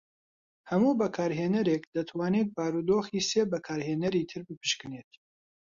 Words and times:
هەموو 0.69 0.97
بەکارهێەرێک 1.01 1.83
دەتوانێت 1.95 2.47
بارودۆخی 2.57 3.25
سێ 3.29 3.43
بەکارهێنەری 3.51 4.27
تر 4.31 4.41
بپشکنێت. 4.47 5.11